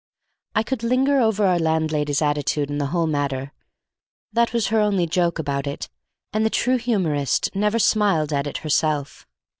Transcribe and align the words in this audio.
I 0.55 0.63
could 0.63 0.81
linger 0.81 1.19
over 1.21 1.45
our 1.45 1.59
landlady's 1.59 2.23
attitude 2.23 2.71
in 2.71 2.79
the 2.79 2.87
whole 2.87 3.05
matter. 3.05 3.53
That 4.33 4.51
was 4.51 4.69
her 4.69 4.79
only 4.79 5.05
joke 5.05 5.37
about 5.37 5.67
it, 5.67 5.89
and 6.33 6.43
the 6.43 6.49
true 6.49 6.77
humorist 6.79 7.55
never 7.55 7.77
smiled 7.77 8.33
at 8.33 8.47
it 8.47 8.57
herself. 8.65 9.27